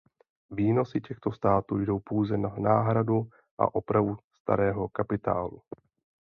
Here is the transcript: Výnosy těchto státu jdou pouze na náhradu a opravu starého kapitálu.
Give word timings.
Výnosy 0.51 1.01
těchto 1.01 1.31
státu 1.31 1.79
jdou 1.79 1.99
pouze 1.99 2.37
na 2.37 2.49
náhradu 2.49 3.29
a 3.57 3.75
opravu 3.75 4.17
starého 4.41 4.89
kapitálu. 4.89 5.61